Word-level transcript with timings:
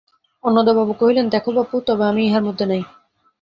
অন্নদাবাবু 0.43 0.93
কহিলেন, 0.93 1.25
দেখো 1.29 1.49
বাপু, 1.51 1.75
তবে 1.87 2.03
আমি 2.05 2.21
ইহার 2.25 2.43
মধ্যে 2.43 2.65
নাই। 2.65 2.81